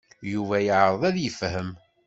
[0.31, 1.71] Yuba yeɛreḍ ad yefhem.